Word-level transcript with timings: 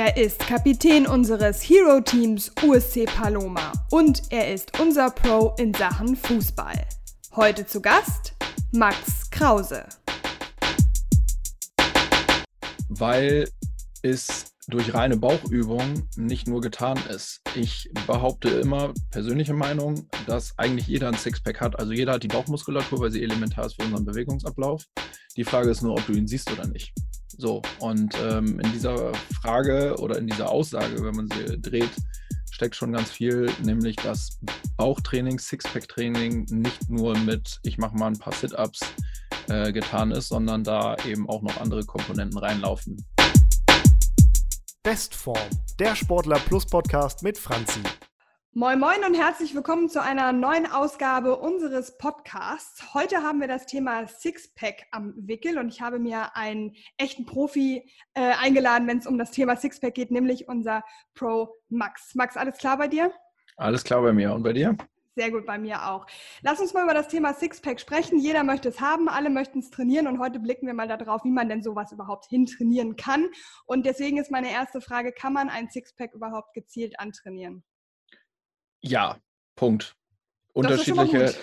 Er 0.00 0.16
ist 0.16 0.38
Kapitän 0.46 1.08
unseres 1.08 1.60
Hero-Teams 1.60 2.52
USC 2.62 3.04
Paloma 3.06 3.72
und 3.90 4.22
er 4.30 4.54
ist 4.54 4.78
unser 4.78 5.10
Pro 5.10 5.56
in 5.58 5.74
Sachen 5.74 6.14
Fußball. 6.14 6.86
Heute 7.34 7.66
zu 7.66 7.82
Gast 7.82 8.36
Max 8.70 9.28
Krause. 9.28 9.86
Weil 12.88 13.48
es 14.02 14.54
durch 14.68 14.94
reine 14.94 15.16
Bauchübung 15.16 16.08
nicht 16.14 16.46
nur 16.46 16.60
getan 16.60 16.96
ist. 17.12 17.40
Ich 17.56 17.90
behaupte 18.06 18.50
immer, 18.50 18.94
persönliche 19.10 19.54
Meinung, 19.54 20.08
dass 20.28 20.56
eigentlich 20.58 20.86
jeder 20.86 21.08
ein 21.08 21.14
Sixpack 21.14 21.60
hat. 21.60 21.76
Also 21.76 21.90
jeder 21.90 22.12
hat 22.12 22.22
die 22.22 22.28
Bauchmuskulatur, 22.28 23.00
weil 23.00 23.10
sie 23.10 23.24
elementar 23.24 23.66
ist 23.66 23.74
für 23.74 23.82
unseren 23.82 24.04
Bewegungsablauf. 24.04 24.84
Die 25.36 25.44
Frage 25.44 25.70
ist 25.70 25.82
nur, 25.82 25.94
ob 25.94 26.06
du 26.06 26.12
ihn 26.12 26.28
siehst 26.28 26.52
oder 26.52 26.68
nicht. 26.68 26.92
So, 27.40 27.62
und 27.78 28.16
ähm, 28.20 28.58
in 28.58 28.72
dieser 28.72 29.14
Frage 29.40 29.94
oder 30.00 30.18
in 30.18 30.26
dieser 30.26 30.50
Aussage, 30.50 31.00
wenn 31.04 31.14
man 31.14 31.28
sie 31.28 31.60
dreht, 31.60 31.92
steckt 32.50 32.74
schon 32.74 32.92
ganz 32.92 33.10
viel, 33.10 33.48
nämlich 33.62 33.94
dass 33.94 34.40
Bauchtraining, 34.76 35.38
Sixpack-Training 35.38 36.46
nicht 36.50 36.90
nur 36.90 37.16
mit, 37.18 37.60
ich 37.62 37.78
mache 37.78 37.96
mal 37.96 38.08
ein 38.08 38.18
paar 38.18 38.32
Sit-Ups 38.32 38.80
äh, 39.48 39.70
getan 39.72 40.10
ist, 40.10 40.30
sondern 40.30 40.64
da 40.64 40.96
eben 41.06 41.28
auch 41.28 41.42
noch 41.42 41.60
andere 41.60 41.84
Komponenten 41.84 42.38
reinlaufen. 42.38 43.06
Bestform, 44.82 45.38
der 45.78 45.94
Sportler 45.94 46.40
Plus 46.40 46.66
Podcast 46.66 47.22
mit 47.22 47.38
Franzi. 47.38 47.82
Moin 48.54 48.80
Moin 48.80 49.04
und 49.06 49.14
herzlich 49.14 49.54
willkommen 49.54 49.90
zu 49.90 50.02
einer 50.02 50.32
neuen 50.32 50.66
Ausgabe 50.66 51.36
unseres 51.36 51.98
Podcasts. 51.98 52.94
Heute 52.94 53.22
haben 53.22 53.42
wir 53.42 53.46
das 53.46 53.66
Thema 53.66 54.06
Sixpack 54.08 54.86
am 54.90 55.12
Wickel 55.18 55.58
und 55.58 55.68
ich 55.68 55.82
habe 55.82 55.98
mir 55.98 56.34
einen 56.34 56.74
echten 56.96 57.26
Profi 57.26 57.92
äh, 58.14 58.32
eingeladen, 58.40 58.88
wenn 58.88 58.98
es 58.98 59.06
um 59.06 59.18
das 59.18 59.32
Thema 59.32 59.54
Sixpack 59.56 59.94
geht, 59.94 60.10
nämlich 60.10 60.48
unser 60.48 60.82
Pro 61.14 61.54
Max. 61.68 62.14
Max, 62.14 62.38
alles 62.38 62.56
klar 62.56 62.78
bei 62.78 62.88
dir? 62.88 63.12
Alles 63.58 63.84
klar 63.84 64.00
bei 64.00 64.14
mir 64.14 64.32
und 64.32 64.42
bei 64.42 64.54
dir? 64.54 64.76
Sehr 65.14 65.30
gut, 65.30 65.44
bei 65.44 65.58
mir 65.58 65.86
auch. 65.86 66.06
Lass 66.40 66.58
uns 66.58 66.72
mal 66.72 66.84
über 66.84 66.94
das 66.94 67.08
Thema 67.08 67.34
Sixpack 67.34 67.78
sprechen. 67.78 68.18
Jeder 68.18 68.44
möchte 68.44 68.70
es 68.70 68.80
haben, 68.80 69.10
alle 69.10 69.28
möchten 69.28 69.58
es 69.58 69.70
trainieren 69.70 70.06
und 70.06 70.20
heute 70.20 70.40
blicken 70.40 70.66
wir 70.66 70.74
mal 70.74 70.88
darauf, 70.88 71.22
wie 71.22 71.30
man 71.30 71.50
denn 71.50 71.62
sowas 71.62 71.92
überhaupt 71.92 72.24
hintrainieren 72.26 72.96
kann. 72.96 73.26
Und 73.66 73.84
deswegen 73.84 74.16
ist 74.16 74.30
meine 74.30 74.50
erste 74.50 74.80
Frage, 74.80 75.12
kann 75.12 75.34
man 75.34 75.50
ein 75.50 75.68
Sixpack 75.68 76.14
überhaupt 76.14 76.54
gezielt 76.54 76.98
antrainieren? 76.98 77.62
Ja, 78.80 79.16
Punkt. 79.56 79.94
Unterschiedliche, 80.52 81.34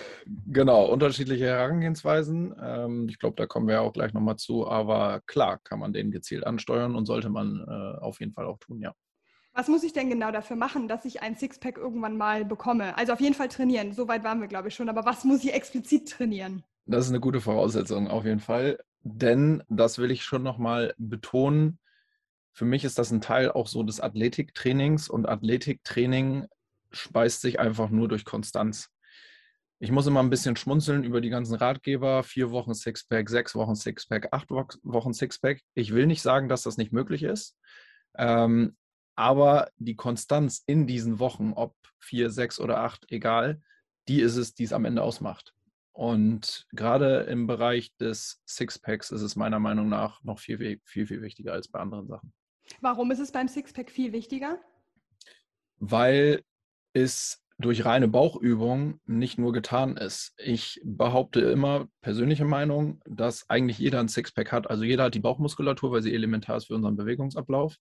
genau, 0.46 0.86
unterschiedliche 0.86 1.46
Herangehensweisen. 1.46 2.54
Ähm, 2.60 3.08
ich 3.08 3.18
glaube, 3.18 3.36
da 3.36 3.46
kommen 3.46 3.66
wir 3.66 3.80
auch 3.80 3.92
gleich 3.92 4.12
nochmal 4.12 4.36
zu, 4.36 4.68
aber 4.68 5.22
klar 5.26 5.58
kann 5.64 5.78
man 5.78 5.92
den 5.92 6.10
gezielt 6.10 6.46
ansteuern 6.46 6.94
und 6.94 7.06
sollte 7.06 7.30
man 7.30 7.64
äh, 7.66 8.04
auf 8.04 8.20
jeden 8.20 8.32
Fall 8.32 8.44
auch 8.44 8.58
tun, 8.58 8.80
ja. 8.80 8.94
Was 9.54 9.68
muss 9.68 9.84
ich 9.84 9.94
denn 9.94 10.10
genau 10.10 10.32
dafür 10.32 10.56
machen, 10.56 10.86
dass 10.86 11.06
ich 11.06 11.22
ein 11.22 11.34
Sixpack 11.34 11.78
irgendwann 11.78 12.18
mal 12.18 12.44
bekomme? 12.44 12.94
Also 12.98 13.14
auf 13.14 13.20
jeden 13.22 13.34
Fall 13.34 13.48
trainieren. 13.48 13.94
So 13.94 14.06
weit 14.06 14.22
waren 14.22 14.38
wir, 14.42 14.48
glaube 14.48 14.68
ich, 14.68 14.74
schon. 14.74 14.90
Aber 14.90 15.06
was 15.06 15.24
muss 15.24 15.42
ich 15.42 15.54
explizit 15.54 16.10
trainieren? 16.10 16.62
Das 16.84 17.06
ist 17.06 17.10
eine 17.10 17.20
gute 17.20 17.40
Voraussetzung, 17.40 18.08
auf 18.08 18.26
jeden 18.26 18.40
Fall. 18.40 18.78
Denn, 19.00 19.62
das 19.70 19.96
will 19.96 20.10
ich 20.10 20.24
schon 20.24 20.42
nochmal 20.42 20.94
betonen, 20.98 21.78
für 22.52 22.66
mich 22.66 22.84
ist 22.84 22.98
das 22.98 23.10
ein 23.10 23.22
Teil 23.22 23.50
auch 23.50 23.66
so 23.66 23.82
des 23.82 24.00
Athletiktrainings 24.00 25.08
und 25.08 25.26
Athletiktraining 25.26 26.46
speist 26.90 27.40
sich 27.40 27.60
einfach 27.60 27.90
nur 27.90 28.08
durch 28.08 28.24
Konstanz. 28.24 28.90
Ich 29.78 29.90
muss 29.90 30.06
immer 30.06 30.22
ein 30.22 30.30
bisschen 30.30 30.56
schmunzeln 30.56 31.04
über 31.04 31.20
die 31.20 31.28
ganzen 31.28 31.54
Ratgeber. 31.54 32.22
Vier 32.22 32.50
Wochen 32.50 32.72
Sixpack, 32.72 33.28
sechs 33.28 33.54
Wochen 33.54 33.74
Sixpack, 33.74 34.28
acht 34.32 34.50
Wochen 34.50 35.12
Sixpack. 35.12 35.60
Ich 35.74 35.92
will 35.92 36.06
nicht 36.06 36.22
sagen, 36.22 36.48
dass 36.48 36.62
das 36.62 36.78
nicht 36.78 36.92
möglich 36.92 37.22
ist. 37.22 37.58
Ähm, 38.16 38.76
aber 39.14 39.70
die 39.76 39.96
Konstanz 39.96 40.62
in 40.66 40.86
diesen 40.86 41.18
Wochen, 41.18 41.52
ob 41.54 41.74
vier, 41.98 42.30
sechs 42.30 42.60
oder 42.60 42.78
acht, 42.78 43.06
egal, 43.10 43.60
die 44.08 44.20
ist 44.20 44.36
es, 44.36 44.54
die 44.54 44.64
es 44.64 44.72
am 44.72 44.84
Ende 44.84 45.02
ausmacht. 45.02 45.54
Und 45.92 46.66
gerade 46.72 47.20
im 47.20 47.46
Bereich 47.46 47.94
des 47.96 48.42
Sixpacks 48.46 49.10
ist 49.10 49.22
es 49.22 49.34
meiner 49.34 49.58
Meinung 49.58 49.88
nach 49.88 50.22
noch 50.22 50.38
viel, 50.38 50.80
viel, 50.84 51.06
viel 51.06 51.22
wichtiger 51.22 51.54
als 51.54 51.68
bei 51.68 51.80
anderen 51.80 52.06
Sachen. 52.06 52.32
Warum 52.80 53.10
ist 53.10 53.18
es 53.18 53.32
beim 53.32 53.48
Sixpack 53.48 53.90
viel 53.90 54.12
wichtiger? 54.12 54.60
Weil 55.78 56.42
es 56.96 57.42
durch 57.58 57.84
reine 57.84 58.08
Bauchübung 58.08 59.00
nicht 59.06 59.38
nur 59.38 59.52
getan 59.52 59.96
ist. 59.96 60.34
Ich 60.36 60.80
behaupte 60.84 61.40
immer, 61.40 61.88
persönliche 62.02 62.44
Meinung, 62.44 63.00
dass 63.06 63.48
eigentlich 63.48 63.78
jeder 63.78 64.00
ein 64.00 64.08
Sixpack 64.08 64.52
hat. 64.52 64.68
Also 64.68 64.84
jeder 64.84 65.04
hat 65.04 65.14
die 65.14 65.20
Bauchmuskulatur, 65.20 65.90
weil 65.90 66.02
sie 66.02 66.12
elementar 66.12 66.58
ist 66.58 66.66
für 66.66 66.74
unseren 66.74 66.96
Bewegungsablauf. 66.96 67.76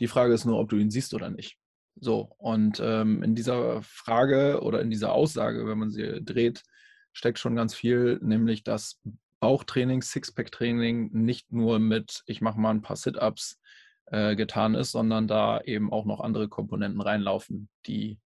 Die 0.00 0.08
Frage 0.08 0.32
ist 0.32 0.46
nur, 0.46 0.58
ob 0.58 0.70
du 0.70 0.76
ihn 0.76 0.90
siehst 0.90 1.12
oder 1.12 1.28
nicht. 1.28 1.58
So, 2.00 2.32
und 2.38 2.80
ähm, 2.82 3.22
in 3.22 3.34
dieser 3.34 3.82
Frage 3.82 4.60
oder 4.62 4.80
in 4.80 4.88
dieser 4.88 5.12
Aussage, 5.12 5.66
wenn 5.66 5.78
man 5.78 5.90
sie 5.90 6.24
dreht, 6.24 6.62
steckt 7.12 7.38
schon 7.38 7.56
ganz 7.56 7.74
viel, 7.74 8.18
nämlich 8.22 8.62
dass 8.62 9.00
Bauchtraining, 9.40 10.02
Sixpack-Training 10.02 11.10
nicht 11.12 11.52
nur 11.52 11.78
mit, 11.78 12.22
ich 12.26 12.40
mache 12.40 12.58
mal 12.58 12.70
ein 12.70 12.82
paar 12.82 12.96
Sit-Ups 12.96 13.60
äh, 14.06 14.36
getan 14.36 14.74
ist, 14.74 14.92
sondern 14.92 15.28
da 15.28 15.60
eben 15.60 15.92
auch 15.92 16.06
noch 16.06 16.20
andere 16.20 16.48
Komponenten 16.48 17.00
reinlaufen, 17.00 17.68
die 17.86 18.18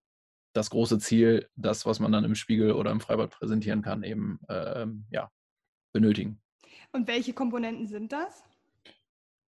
das 0.52 0.70
große 0.70 0.98
Ziel, 0.98 1.48
das, 1.56 1.86
was 1.86 2.00
man 2.00 2.12
dann 2.12 2.24
im 2.24 2.34
Spiegel 2.34 2.72
oder 2.72 2.90
im 2.90 3.00
Freibad 3.00 3.30
präsentieren 3.30 3.82
kann, 3.82 4.02
eben 4.02 4.40
äh, 4.48 4.86
ja, 5.10 5.30
benötigen. 5.92 6.40
Und 6.92 7.08
welche 7.08 7.32
Komponenten 7.32 7.86
sind 7.86 8.12
das? 8.12 8.44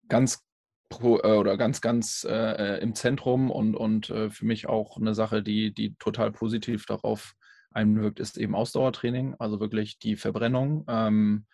Ganz 0.09 0.45
pro, 0.91 1.19
äh, 1.19 1.37
oder 1.37 1.57
ganz, 1.57 1.81
ganz 1.81 2.27
äh, 2.29 2.81
im 2.83 2.95
Zentrum 2.95 3.51
und, 3.51 3.75
und 3.75 4.11
äh, 4.11 4.31
für 4.31 4.45
mich 4.45 4.69
auch 4.69 4.99
eine 4.99 5.15
Sache, 5.15 5.43
die, 5.43 5.73
die 5.73 5.95
total 5.97 6.33
positiv 6.33 6.85
darauf 6.85 7.35
einwirkt, 7.71 8.21
ist 8.21 8.37
eben 8.37 8.55
Ausdauertraining, 8.55 9.37
also 9.39 9.61
wirklich 9.61 9.99
die 9.99 10.17
Verbrennung. 10.17 10.85
Ähm, 10.89 11.47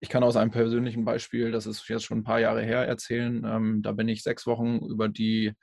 ich 0.00 0.10
kann 0.10 0.24
aus 0.24 0.36
einem 0.36 0.50
persönlichen 0.50 1.04
Beispiel, 1.04 1.50
das 1.50 1.66
ist 1.66 1.88
jetzt 1.88 2.04
schon 2.04 2.18
ein 2.18 2.24
paar 2.24 2.40
Jahre 2.40 2.62
her, 2.62 2.86
erzählen. 2.86 3.42
Ähm, 3.46 3.82
da 3.82 3.92
bin 3.92 4.08
ich 4.08 4.22
sechs 4.22 4.46
Wochen 4.46 4.78
über 4.78 5.08
die 5.08 5.54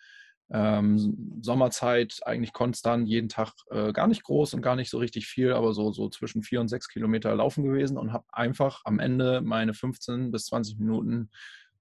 ähm, 0.54 1.40
Sommerzeit 1.42 2.20
eigentlich 2.26 2.54
konstant, 2.54 3.08
jeden 3.08 3.30
Tag 3.30 3.54
äh, 3.70 3.94
gar 3.94 4.08
nicht 4.08 4.24
groß 4.24 4.54
und 4.54 4.62
gar 4.62 4.76
nicht 4.76 4.90
so 4.90 4.98
richtig 4.98 5.28
viel, 5.28 5.54
aber 5.54 5.74
so, 5.74 5.92
so 5.92 6.10
zwischen 6.10 6.44
vier 6.44 6.60
und 6.60 6.68
sechs 6.68 6.90
Kilometer 6.90 7.34
laufen 7.36 7.64
gewesen 7.64 7.98
und 7.98 8.12
habe 8.12 8.26
einfach 8.32 8.82
am 8.84 9.00
Ende 9.00 9.42
meine 9.42 9.74
15 9.74 10.32
bis 10.32 10.46
20 10.48 10.78
Minuten 10.78 11.30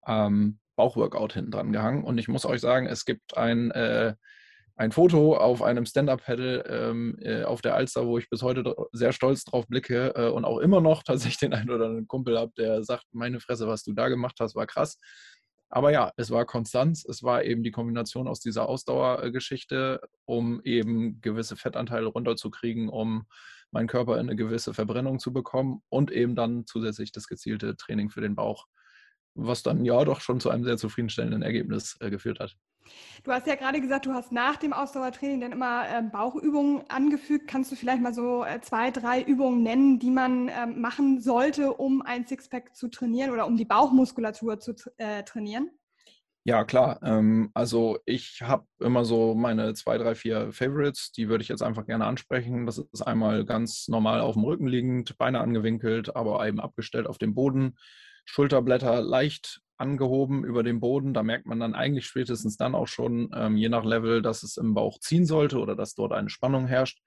ähm, 0.06 0.58
Bauchworkout 0.76 1.34
hinten 1.34 1.50
dran 1.50 1.72
gehangen. 1.72 2.04
Und 2.04 2.18
ich 2.18 2.28
muss 2.28 2.46
euch 2.46 2.60
sagen, 2.60 2.86
es 2.86 3.04
gibt 3.04 3.36
ein, 3.36 3.70
äh, 3.72 4.14
ein 4.76 4.92
Foto 4.92 5.36
auf 5.36 5.62
einem 5.62 5.84
Stand-Up-Pedal 5.84 6.64
ähm, 6.68 7.18
äh, 7.20 7.42
auf 7.42 7.60
der 7.62 7.74
Alster, 7.74 8.06
wo 8.06 8.18
ich 8.18 8.30
bis 8.30 8.42
heute 8.42 8.74
sehr 8.92 9.12
stolz 9.12 9.44
drauf 9.44 9.66
blicke 9.66 10.14
äh, 10.14 10.28
und 10.28 10.44
auch 10.44 10.58
immer 10.58 10.80
noch 10.80 11.02
tatsächlich 11.02 11.38
den 11.38 11.54
einen 11.54 11.70
oder 11.70 11.86
anderen 11.86 12.08
Kumpel 12.08 12.38
habe, 12.38 12.52
der 12.56 12.84
sagt, 12.84 13.04
meine 13.12 13.40
Fresse, 13.40 13.66
was 13.66 13.82
du 13.82 13.92
da 13.92 14.08
gemacht 14.08 14.36
hast, 14.40 14.54
war 14.54 14.66
krass. 14.66 14.96
Aber 15.70 15.92
ja, 15.92 16.12
es 16.16 16.30
war 16.30 16.44
Konstanz, 16.44 17.04
es 17.08 17.22
war 17.22 17.44
eben 17.44 17.62
die 17.62 17.70
Kombination 17.70 18.26
aus 18.26 18.40
dieser 18.40 18.68
Ausdauergeschichte, 18.68 20.00
um 20.24 20.60
eben 20.64 21.20
gewisse 21.20 21.56
Fettanteile 21.56 22.08
runterzukriegen, 22.08 22.88
um 22.88 23.26
meinen 23.70 23.86
Körper 23.86 24.14
in 24.14 24.26
eine 24.26 24.36
gewisse 24.36 24.74
Verbrennung 24.74 25.20
zu 25.20 25.32
bekommen 25.32 25.82
und 25.88 26.10
eben 26.10 26.34
dann 26.34 26.66
zusätzlich 26.66 27.12
das 27.12 27.28
gezielte 27.28 27.76
Training 27.76 28.10
für 28.10 28.20
den 28.20 28.34
Bauch, 28.34 28.66
was 29.34 29.62
dann 29.62 29.84
ja 29.84 30.04
doch 30.04 30.20
schon 30.20 30.40
zu 30.40 30.50
einem 30.50 30.64
sehr 30.64 30.76
zufriedenstellenden 30.76 31.42
Ergebnis 31.42 31.96
äh, 32.00 32.10
geführt 32.10 32.40
hat. 32.40 32.56
Du 33.22 33.32
hast 33.32 33.46
ja 33.46 33.54
gerade 33.54 33.80
gesagt, 33.80 34.06
du 34.06 34.12
hast 34.12 34.32
nach 34.32 34.56
dem 34.56 34.72
Ausdauertraining 34.72 35.40
dann 35.40 35.52
immer 35.52 35.84
äh, 35.88 36.02
Bauchübungen 36.02 36.82
angefügt. 36.88 37.46
Kannst 37.46 37.70
du 37.70 37.76
vielleicht 37.76 38.02
mal 38.02 38.14
so 38.14 38.44
äh, 38.44 38.60
zwei, 38.60 38.90
drei 38.90 39.22
Übungen 39.22 39.62
nennen, 39.62 39.98
die 39.98 40.10
man 40.10 40.48
äh, 40.48 40.66
machen 40.66 41.20
sollte, 41.20 41.74
um 41.74 42.02
ein 42.02 42.26
Sixpack 42.26 42.74
zu 42.74 42.88
trainieren 42.88 43.30
oder 43.30 43.46
um 43.46 43.56
die 43.56 43.64
Bauchmuskulatur 43.64 44.58
zu 44.58 44.74
äh, 44.96 45.22
trainieren? 45.22 45.70
Ja, 46.44 46.64
klar. 46.64 47.00
Ähm, 47.02 47.50
also 47.52 47.98
ich 48.06 48.40
habe 48.40 48.64
immer 48.78 49.04
so 49.04 49.34
meine 49.34 49.74
zwei, 49.74 49.98
drei, 49.98 50.14
vier 50.14 50.52
Favorites, 50.52 51.12
die 51.12 51.28
würde 51.28 51.42
ich 51.42 51.48
jetzt 51.48 51.62
einfach 51.62 51.86
gerne 51.86 52.06
ansprechen. 52.06 52.64
Das 52.64 52.78
ist 52.78 53.02
einmal 53.02 53.44
ganz 53.44 53.88
normal 53.88 54.22
auf 54.22 54.34
dem 54.34 54.44
Rücken 54.44 54.66
liegend, 54.66 55.18
Beine 55.18 55.40
angewinkelt, 55.40 56.16
aber 56.16 56.46
eben 56.48 56.58
abgestellt 56.58 57.06
auf 57.06 57.18
dem 57.18 57.34
Boden. 57.34 57.76
Schulterblätter 58.24 59.02
leicht 59.02 59.60
angehoben 59.76 60.44
über 60.44 60.62
dem 60.62 60.80
Boden. 60.80 61.14
Da 61.14 61.22
merkt 61.22 61.46
man 61.46 61.58
dann 61.58 61.74
eigentlich 61.74 62.06
spätestens 62.06 62.56
dann 62.56 62.74
auch 62.74 62.86
schon, 62.86 63.30
ähm, 63.34 63.56
je 63.56 63.68
nach 63.68 63.84
Level, 63.84 64.22
dass 64.22 64.42
es 64.42 64.56
im 64.56 64.74
Bauch 64.74 64.98
ziehen 65.00 65.24
sollte 65.24 65.58
oder 65.58 65.74
dass 65.74 65.94
dort 65.94 66.12
eine 66.12 66.28
Spannung 66.28 66.66
herrscht. 66.66 67.00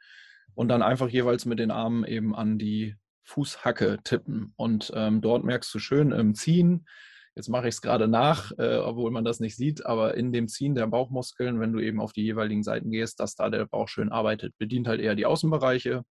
Und 0.55 0.67
dann 0.67 0.81
einfach 0.81 1.09
jeweils 1.09 1.45
mit 1.45 1.59
den 1.59 1.71
Armen 1.71 2.03
eben 2.03 2.35
an 2.35 2.57
die 2.57 2.95
Fußhacke 3.23 3.99
tippen. 4.03 4.53
Und 4.55 4.91
ähm, 4.95 5.21
dort 5.21 5.43
merkst 5.43 5.73
du 5.73 5.79
schön 5.79 6.11
im 6.11 6.35
Ziehen, 6.35 6.85
jetzt 7.35 7.49
mache 7.49 7.67
ich 7.67 7.75
es 7.75 7.81
gerade 7.81 8.07
nach, 8.07 8.51
äh, 8.57 8.77
obwohl 8.77 9.11
man 9.11 9.25
das 9.25 9.39
nicht 9.39 9.55
sieht, 9.55 9.85
aber 9.85 10.15
in 10.15 10.31
dem 10.31 10.47
Ziehen 10.47 10.75
der 10.75 10.87
Bauchmuskeln, 10.87 11.59
wenn 11.59 11.73
du 11.73 11.79
eben 11.79 11.99
auf 11.99 12.13
die 12.13 12.23
jeweiligen 12.23 12.63
Seiten 12.63 12.91
gehst, 12.91 13.19
dass 13.19 13.35
da 13.35 13.49
der 13.49 13.65
Bauch 13.65 13.87
schön 13.87 14.11
arbeitet. 14.11 14.55
Bedient 14.57 14.87
halt 14.87 15.01
eher 15.01 15.15
die 15.15 15.25
Außenbereiche 15.25 16.03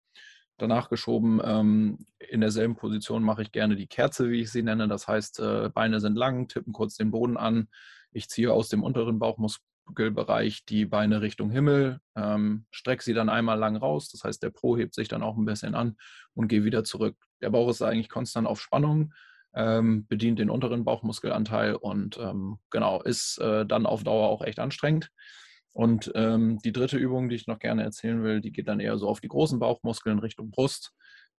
danach 0.61 0.89
geschoben. 0.89 1.41
Ähm, 1.43 2.05
in 2.19 2.41
derselben 2.41 2.75
Position 2.75 3.23
mache 3.23 3.41
ich 3.41 3.51
gerne 3.51 3.75
die 3.75 3.87
Kerze, 3.87 4.29
wie 4.29 4.41
ich 4.41 4.51
sie 4.51 4.63
nenne. 4.63 4.87
Das 4.87 5.07
heißt, 5.07 5.39
äh, 5.39 5.69
Beine 5.73 5.99
sind 5.99 6.15
lang, 6.15 6.47
tippen 6.47 6.73
kurz 6.73 6.95
den 6.95 7.11
Boden 7.11 7.37
an. 7.37 7.67
Ich 8.11 8.29
ziehe 8.29 8.51
aus 8.53 8.69
dem 8.69 8.83
unteren 8.83 9.19
Bauchmuskelbereich 9.19 10.65
die 10.65 10.85
Beine 10.85 11.21
Richtung 11.21 11.49
Himmel, 11.49 11.99
ähm, 12.15 12.65
strecke 12.71 13.03
sie 13.03 13.13
dann 13.13 13.29
einmal 13.29 13.57
lang 13.57 13.75
raus. 13.75 14.09
Das 14.09 14.23
heißt, 14.23 14.43
der 14.43 14.49
Pro 14.49 14.77
hebt 14.77 14.93
sich 14.93 15.07
dann 15.07 15.23
auch 15.23 15.37
ein 15.37 15.45
bisschen 15.45 15.75
an 15.75 15.97
und 16.33 16.47
gehe 16.47 16.63
wieder 16.63 16.83
zurück. 16.83 17.17
Der 17.41 17.49
Bauch 17.49 17.69
ist 17.69 17.81
eigentlich 17.81 18.09
konstant 18.09 18.47
auf 18.47 18.61
Spannung. 18.61 19.13
Ähm, 19.53 20.07
bedient 20.07 20.39
den 20.39 20.49
unteren 20.49 20.85
Bauchmuskelanteil 20.85 21.75
und 21.75 22.17
ähm, 22.17 22.59
genau, 22.69 23.01
ist 23.01 23.37
äh, 23.39 23.65
dann 23.65 23.85
auf 23.85 24.03
Dauer 24.03 24.29
auch 24.29 24.41
echt 24.41 24.59
anstrengend. 24.59 25.11
Und 25.73 26.11
ähm, 26.15 26.59
die 26.63 26.73
dritte 26.73 26.97
Übung, 26.97 27.29
die 27.29 27.35
ich 27.35 27.47
noch 27.47 27.59
gerne 27.59 27.83
erzählen 27.83 28.23
will, 28.23 28.41
die 28.41 28.51
geht 28.51 28.67
dann 28.67 28.79
eher 28.79 28.97
so 28.97 29.07
auf 29.07 29.21
die 29.21 29.29
großen 29.29 29.59
Bauchmuskeln 29.59 30.19
Richtung 30.19 30.51
Brust. 30.51 30.91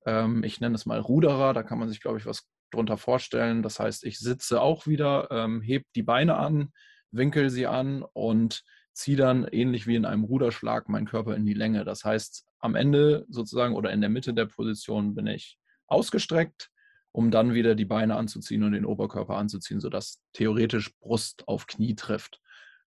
Ähm, 0.06 0.43
ich 0.43 0.61
nenne 0.61 0.75
es 0.75 0.87
mal 0.87 1.00
Ruderer, 1.00 1.52
da 1.52 1.62
kann 1.62 1.79
man 1.79 1.88
sich, 1.88 2.00
glaube 2.00 2.19
ich, 2.19 2.26
was 2.26 2.49
drunter 2.70 2.96
vorstellen. 2.96 3.62
Das 3.62 3.79
heißt, 3.79 4.05
ich 4.05 4.19
sitze 4.19 4.61
auch 4.61 4.87
wieder, 4.87 5.29
ähm, 5.31 5.61
heb 5.61 5.84
die 5.94 6.02
Beine 6.02 6.37
an, 6.37 6.73
winkel 7.11 7.50
sie 7.50 7.67
an 7.67 8.02
und 8.14 8.62
ziehe 8.94 9.17
dann 9.17 9.46
ähnlich 9.46 9.87
wie 9.87 9.96
in 9.96 10.05
einem 10.05 10.25
Ruderschlag 10.25 10.88
meinen 10.88 11.06
Körper 11.06 11.37
in 11.37 11.46
die 11.46 11.55
Länge. 11.55 11.84
Das 11.84 12.05
heißt, 12.05 12.46
am 12.58 12.75
Ende 12.75 13.26
sozusagen 13.29 13.75
oder 13.75 13.90
in 13.90 14.00
der 14.00 14.11
Mitte 14.11 14.34
der 14.34 14.46
Position 14.46 15.14
bin 15.14 15.26
ich 15.26 15.58
ausgestreckt, 15.87 16.70
um 17.11 17.31
dann 17.31 17.55
wieder 17.55 17.75
die 17.75 17.84
Beine 17.84 18.17
anzuziehen 18.17 18.62
und 18.62 18.73
den 18.73 18.87
Oberkörper 18.87 19.37
anzuziehen, 19.37 19.81
sodass 19.81 20.23
theoretisch 20.32 20.94
Brust 21.00 21.46
auf 21.46 21.67
Knie 21.67 21.94
trifft. 21.94 22.40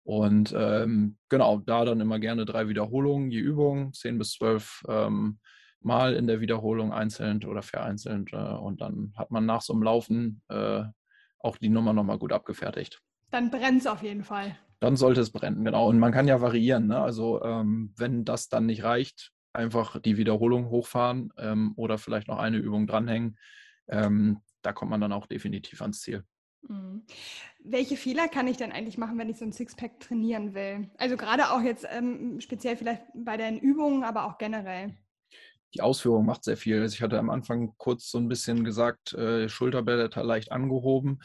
Und 0.05 0.55
ähm, 0.57 1.17
genau, 1.31 1.59
da 1.59 1.85
dann 1.85 2.01
immer 2.01 2.19
gerne 2.19 2.45
drei 2.45 2.69
Wiederholungen 2.69 3.31
je 3.31 3.41
Übung, 3.41 3.93
zehn 3.95 4.19
bis 4.19 4.33
zwölf 4.33 4.83
ähm, 4.89 5.39
Mal 5.81 6.15
in 6.15 6.27
der 6.27 6.41
Wiederholung 6.41 6.93
einzeln 6.93 7.45
oder 7.45 7.63
vereinzelt. 7.63 8.33
Äh, 8.33 8.37
und 8.37 8.81
dann 8.81 9.13
hat 9.17 9.31
man 9.31 9.47
nach 9.47 9.63
so 9.63 9.73
einem 9.73 9.83
Laufen 9.83 10.43
äh, 10.49 10.85
auch 11.39 11.57
die 11.59 11.69
Nummer 11.69 11.93
nochmal 11.93 12.19
gut 12.19 12.33
abgefertigt. 12.33 13.03
Dann 13.31 13.51
brennt 13.51 13.81
es 13.81 13.87
auf 13.87 14.03
jeden 14.03 14.25
Fall. 14.25 14.57
Dann 14.81 14.97
sollte 14.97 15.21
es 15.21 15.31
brennen, 15.31 15.65
genau. 15.65 15.89
Und 15.89 15.99
man 15.99 16.13
kann 16.13 16.29
ja 16.29 16.41
variieren. 16.41 16.87
Ne? 16.87 16.99
Also 16.99 17.43
ähm, 17.43 17.93
wenn 17.97 18.25
das 18.25 18.49
dann 18.49 18.67
nicht 18.67 18.85
reicht, 18.85 19.33
einfach 19.55 20.01
die 20.01 20.17
Wiederholung 20.17 20.69
hochfahren 20.69 21.33
ähm, 21.39 21.73
oder 21.77 21.97
vielleicht 21.97 22.29
noch 22.29 22.39
eine 22.39 22.59
Übung 22.59 22.87
dranhängen. 22.87 23.39
Ähm, 23.89 24.41
da 24.63 24.73
kommt 24.73 24.91
man 24.91 25.01
dann 25.01 25.13
auch 25.13 25.27
definitiv 25.27 25.81
ans 25.81 26.01
Ziel. 26.01 26.25
Mhm. 26.69 27.03
Welche 27.63 27.97
Fehler 27.97 28.29
kann 28.29 28.47
ich 28.47 28.57
denn 28.57 28.73
eigentlich 28.73 28.99
machen, 28.99 29.19
wenn 29.19 29.29
ich 29.29 29.39
so 29.39 29.45
ein 29.45 29.53
Sixpack 29.53 30.01
trainieren 30.01 30.55
will? 30.55 30.91
Also 30.99 31.17
gerade 31.17 31.51
auch 31.51 31.63
jetzt 31.63 31.87
ähm, 31.91 32.41
speziell 32.41 32.77
vielleicht 32.77 33.03
bei 33.15 33.37
den 33.37 33.59
Übungen, 33.59 34.05
aber 34.05 34.25
auch 34.25 34.39
generell. 34.39 34.95
Die 35.75 35.81
Ausführung 35.81 36.25
macht 36.25 36.45
sehr 36.45 36.57
viel. 36.57 36.81
Also 36.81 36.95
ich 36.95 37.03
hatte 37.03 37.19
am 37.19 37.31
Anfang 37.31 37.75
kurz 37.79 38.11
so 38.11 38.19
ein 38.19 38.29
bisschen 38.29 38.65
gesagt, 38.65 39.13
äh, 39.15 39.49
Schulterblätter 39.49 40.23
leicht 40.23 40.53
angehoben. 40.53 41.21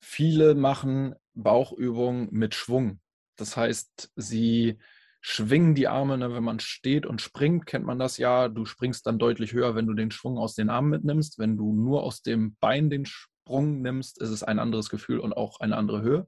Viele 0.00 0.54
machen 0.54 1.14
Bauchübungen 1.34 2.28
mit 2.30 2.54
Schwung. 2.54 3.00
Das 3.36 3.56
heißt, 3.56 4.12
sie 4.16 4.78
schwingen 5.20 5.74
die 5.74 5.88
Arme, 5.88 6.18
ne? 6.18 6.32
wenn 6.34 6.44
man 6.44 6.60
steht 6.60 7.06
und 7.06 7.20
springt, 7.20 7.66
kennt 7.66 7.84
man 7.84 7.98
das 7.98 8.18
ja. 8.18 8.48
Du 8.48 8.64
springst 8.64 9.06
dann 9.06 9.18
deutlich 9.18 9.52
höher, 9.52 9.74
wenn 9.74 9.86
du 9.86 9.94
den 9.94 10.10
Schwung 10.10 10.38
aus 10.38 10.54
den 10.54 10.70
Armen 10.70 10.90
mitnimmst. 10.90 11.38
Wenn 11.38 11.56
du 11.56 11.74
nur 11.74 12.02
aus 12.02 12.22
dem 12.22 12.56
Bein 12.60 12.90
den 12.90 13.06
Sprung 13.44 13.82
nimmst, 13.82 14.22
ist 14.22 14.30
es 14.30 14.42
ein 14.42 14.58
anderes 14.58 14.88
Gefühl 14.88 15.18
und 15.18 15.34
auch 15.34 15.60
eine 15.60 15.76
andere 15.76 16.00
Höhe. 16.00 16.26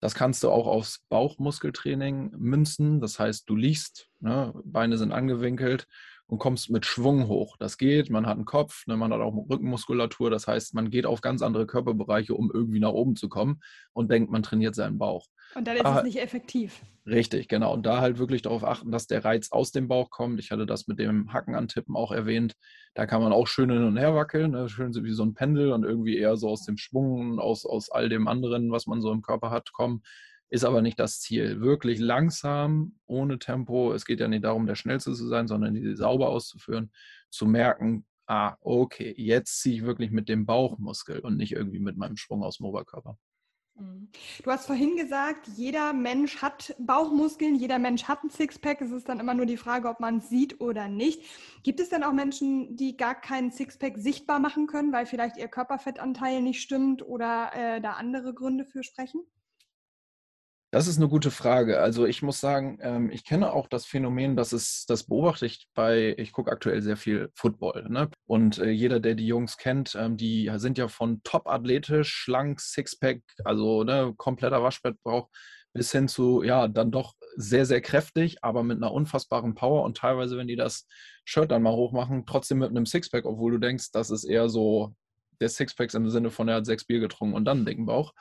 Das 0.00 0.14
kannst 0.14 0.42
du 0.42 0.50
auch 0.50 0.66
aufs 0.66 1.04
Bauchmuskeltraining 1.10 2.30
münzen. 2.38 3.02
Das 3.02 3.18
heißt, 3.18 3.50
du 3.50 3.54
liegst, 3.54 4.08
ne, 4.20 4.54
Beine 4.64 4.96
sind 4.96 5.12
angewinkelt 5.12 5.86
und 6.28 6.38
kommst 6.38 6.70
mit 6.70 6.84
Schwung 6.84 7.26
hoch. 7.26 7.56
Das 7.58 7.78
geht, 7.78 8.10
man 8.10 8.26
hat 8.26 8.36
einen 8.36 8.44
Kopf, 8.44 8.86
ne, 8.86 8.96
man 8.96 9.12
hat 9.12 9.20
auch 9.20 9.34
Rückenmuskulatur. 9.48 10.30
Das 10.30 10.46
heißt, 10.46 10.74
man 10.74 10.90
geht 10.90 11.06
auf 11.06 11.22
ganz 11.22 11.42
andere 11.42 11.66
Körperbereiche, 11.66 12.34
um 12.34 12.50
irgendwie 12.52 12.80
nach 12.80 12.92
oben 12.92 13.16
zu 13.16 13.28
kommen 13.28 13.60
und 13.94 14.10
denkt, 14.10 14.30
man 14.30 14.42
trainiert 14.42 14.74
seinen 14.74 14.98
Bauch. 14.98 15.26
Und 15.54 15.66
dann 15.66 15.76
ist 15.76 15.86
ah, 15.86 15.98
es 15.98 16.04
nicht 16.04 16.20
effektiv. 16.20 16.82
Richtig, 17.06 17.48
genau. 17.48 17.72
Und 17.72 17.86
da 17.86 18.02
halt 18.02 18.18
wirklich 18.18 18.42
darauf 18.42 18.62
achten, 18.62 18.92
dass 18.92 19.06
der 19.06 19.24
Reiz 19.24 19.50
aus 19.50 19.72
dem 19.72 19.88
Bauch 19.88 20.10
kommt. 20.10 20.38
Ich 20.38 20.50
hatte 20.50 20.66
das 20.66 20.86
mit 20.86 20.98
dem 20.98 21.32
Hacken 21.32 21.54
antippen 21.54 21.96
auch 21.96 22.12
erwähnt. 22.12 22.54
Da 22.92 23.06
kann 23.06 23.22
man 23.22 23.32
auch 23.32 23.46
schön 23.46 23.70
hin 23.70 23.84
und 23.84 23.96
her 23.96 24.14
wackeln, 24.14 24.50
ne? 24.50 24.68
schön 24.68 24.92
wie 24.94 25.12
so 25.12 25.22
ein 25.22 25.32
Pendel 25.32 25.72
und 25.72 25.84
irgendwie 25.84 26.18
eher 26.18 26.36
so 26.36 26.50
aus 26.50 26.64
dem 26.64 26.76
Schwung, 26.76 27.38
aus, 27.38 27.64
aus 27.64 27.90
all 27.90 28.10
dem 28.10 28.28
anderen, 28.28 28.70
was 28.70 28.86
man 28.86 29.00
so 29.00 29.10
im 29.10 29.22
Körper 29.22 29.50
hat, 29.50 29.72
kommen 29.72 30.02
ist 30.50 30.64
aber 30.64 30.82
nicht 30.82 30.98
das 30.98 31.20
Ziel. 31.20 31.60
Wirklich 31.60 31.98
langsam, 31.98 32.98
ohne 33.06 33.38
Tempo. 33.38 33.92
Es 33.92 34.04
geht 34.04 34.20
ja 34.20 34.28
nicht 34.28 34.44
darum, 34.44 34.66
der 34.66 34.76
Schnellste 34.76 35.12
zu 35.12 35.26
sein, 35.26 35.48
sondern 35.48 35.74
die 35.74 35.94
sauber 35.94 36.28
auszuführen, 36.28 36.90
zu 37.30 37.46
merken, 37.46 38.06
ah, 38.26 38.56
okay, 38.60 39.14
jetzt 39.16 39.60
ziehe 39.60 39.76
ich 39.76 39.82
wirklich 39.84 40.10
mit 40.10 40.28
dem 40.28 40.46
Bauchmuskel 40.46 41.20
und 41.20 41.36
nicht 41.36 41.52
irgendwie 41.52 41.80
mit 41.80 41.96
meinem 41.96 42.16
Schwung 42.16 42.42
aus 42.42 42.58
dem 42.58 42.66
Oberkörper. 42.66 43.18
Mhm. 43.78 44.08
Du 44.42 44.50
hast 44.50 44.66
vorhin 44.66 44.96
gesagt, 44.96 45.48
jeder 45.56 45.92
Mensch 45.92 46.42
hat 46.42 46.74
Bauchmuskeln, 46.78 47.54
jeder 47.54 47.78
Mensch 47.78 48.04
hat 48.04 48.24
ein 48.24 48.30
Sixpack. 48.30 48.80
Es 48.80 48.90
ist 48.90 49.08
dann 49.08 49.20
immer 49.20 49.34
nur 49.34 49.46
die 49.46 49.56
Frage, 49.56 49.88
ob 49.88 50.00
man 50.00 50.18
es 50.18 50.28
sieht 50.28 50.60
oder 50.60 50.88
nicht. 50.88 51.22
Gibt 51.62 51.80
es 51.80 51.88
denn 51.88 52.04
auch 52.04 52.12
Menschen, 52.12 52.76
die 52.76 52.96
gar 52.96 53.14
keinen 53.14 53.50
Sixpack 53.50 53.98
sichtbar 53.98 54.40
machen 54.40 54.66
können, 54.66 54.92
weil 54.92 55.06
vielleicht 55.06 55.36
ihr 55.36 55.48
Körperfettanteil 55.48 56.42
nicht 56.42 56.60
stimmt 56.60 57.02
oder 57.06 57.50
äh, 57.54 57.80
da 57.80 57.92
andere 57.92 58.34
Gründe 58.34 58.64
für 58.64 58.82
sprechen? 58.82 59.22
Das 60.70 60.86
ist 60.86 60.98
eine 60.98 61.08
gute 61.08 61.30
Frage. 61.30 61.80
Also 61.80 62.04
ich 62.04 62.20
muss 62.20 62.40
sagen, 62.40 62.78
ähm, 62.82 63.10
ich 63.10 63.24
kenne 63.24 63.54
auch 63.54 63.68
das 63.68 63.86
Phänomen, 63.86 64.36
dass 64.36 64.52
es, 64.52 64.84
das 64.86 65.04
beobachte 65.04 65.46
ich 65.46 65.66
bei, 65.72 66.14
ich 66.18 66.30
gucke 66.30 66.52
aktuell 66.52 66.82
sehr 66.82 66.98
viel 66.98 67.30
Football. 67.34 67.88
Ne? 67.88 68.10
Und 68.26 68.58
äh, 68.58 68.68
jeder, 68.68 69.00
der 69.00 69.14
die 69.14 69.26
Jungs 69.26 69.56
kennt, 69.56 69.94
ähm, 69.98 70.18
die 70.18 70.50
sind 70.56 70.76
ja 70.76 70.88
von 70.88 71.22
top 71.22 71.46
athletisch, 71.46 72.10
schlank, 72.12 72.60
Sixpack, 72.60 73.22
also 73.44 73.82
ne, 73.82 74.12
kompletter 74.18 74.62
Waschbettbrauch, 74.62 75.30
bis 75.72 75.90
hin 75.90 76.06
zu, 76.06 76.42
ja, 76.42 76.68
dann 76.68 76.90
doch 76.90 77.14
sehr, 77.36 77.64
sehr 77.64 77.80
kräftig, 77.80 78.44
aber 78.44 78.62
mit 78.62 78.76
einer 78.76 78.92
unfassbaren 78.92 79.54
Power 79.54 79.84
und 79.84 79.96
teilweise, 79.96 80.36
wenn 80.36 80.48
die 80.48 80.56
das 80.56 80.86
Shirt 81.24 81.50
dann 81.50 81.62
mal 81.62 81.72
hochmachen, 81.72 82.26
trotzdem 82.26 82.58
mit 82.58 82.70
einem 82.70 82.84
Sixpack, 82.84 83.24
obwohl 83.24 83.52
du 83.52 83.58
denkst, 83.58 83.92
das 83.92 84.10
ist 84.10 84.24
eher 84.24 84.50
so 84.50 84.94
der 85.40 85.48
Sixpack 85.48 85.94
im 85.94 86.10
Sinne 86.10 86.30
von, 86.30 86.48
er 86.48 86.56
hat 86.56 86.66
sechs 86.66 86.84
Bier 86.84 87.00
getrunken 87.00 87.36
und 87.36 87.46
dann 87.46 87.58
einen 87.58 87.66
dicken 87.66 87.86
Bauch. 87.86 88.12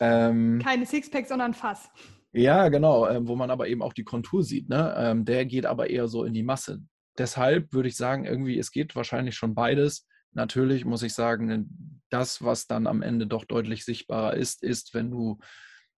Ähm, 0.00 0.60
Keine 0.62 0.86
Sixpack, 0.86 1.26
sondern 1.26 1.54
Fass. 1.54 1.90
Ja, 2.32 2.68
genau, 2.68 3.06
äh, 3.06 3.26
wo 3.26 3.36
man 3.36 3.50
aber 3.50 3.68
eben 3.68 3.82
auch 3.82 3.92
die 3.92 4.04
Kontur 4.04 4.42
sieht. 4.42 4.68
Ne? 4.68 4.94
Ähm, 4.96 5.24
der 5.24 5.46
geht 5.46 5.66
aber 5.66 5.90
eher 5.90 6.08
so 6.08 6.24
in 6.24 6.34
die 6.34 6.42
Masse. 6.42 6.82
Deshalb 7.16 7.72
würde 7.72 7.88
ich 7.88 7.96
sagen, 7.96 8.24
irgendwie, 8.24 8.58
es 8.58 8.70
geht 8.70 8.94
wahrscheinlich 8.94 9.34
schon 9.34 9.54
beides. 9.54 10.06
Natürlich 10.32 10.84
muss 10.84 11.02
ich 11.02 11.14
sagen, 11.14 12.00
das, 12.10 12.44
was 12.44 12.66
dann 12.66 12.86
am 12.86 13.02
Ende 13.02 13.26
doch 13.26 13.44
deutlich 13.44 13.84
sichtbarer 13.84 14.34
ist, 14.34 14.62
ist, 14.62 14.94
wenn 14.94 15.10
du 15.10 15.38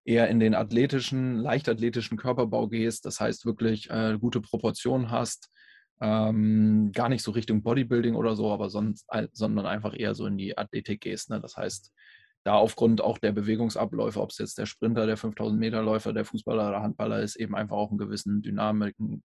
eher 0.04 0.28
in 0.28 0.40
den 0.40 0.54
athletischen, 0.54 1.36
leichtathletischen 1.36 2.16
Körperbau 2.16 2.68
gehst, 2.68 3.04
das 3.04 3.20
heißt 3.20 3.44
wirklich 3.44 3.90
äh, 3.90 4.16
gute 4.18 4.40
Proportionen 4.40 5.10
hast, 5.10 5.50
ähm, 6.00 6.90
gar 6.92 7.08
nicht 7.10 7.22
so 7.22 7.32
Richtung 7.32 7.62
Bodybuilding 7.62 8.14
oder 8.14 8.34
so, 8.34 8.50
aber 8.50 8.70
sonst, 8.70 9.06
sondern 9.32 9.66
einfach 9.66 9.94
eher 9.94 10.14
so 10.14 10.26
in 10.26 10.38
die 10.38 10.56
Athletik 10.56 11.02
gehst. 11.02 11.28
Ne? 11.28 11.40
Das 11.40 11.56
heißt, 11.56 11.92
da 12.44 12.54
aufgrund 12.54 13.00
auch 13.00 13.18
der 13.18 13.32
Bewegungsabläufe, 13.32 14.20
ob 14.20 14.30
es 14.30 14.38
jetzt 14.38 14.58
der 14.58 14.66
Sprinter, 14.66 15.06
der 15.06 15.16
5000 15.16 15.58
Meter 15.58 15.82
Läufer, 15.82 16.12
der 16.12 16.24
Fußballer 16.24 16.68
oder 16.68 16.82
Handballer 16.82 17.20
ist, 17.20 17.36
eben 17.36 17.54
einfach 17.54 17.76
auch 17.76 17.90
einen 17.90 17.98
gewissen 17.98 18.42